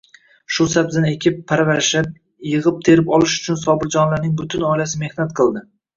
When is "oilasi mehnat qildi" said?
4.71-5.63